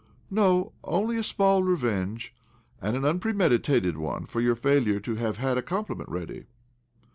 [0.43, 2.33] "No— only a small revenge
[2.81, 6.47] (and an un premeditated one) for your failure to have had a compliment ready."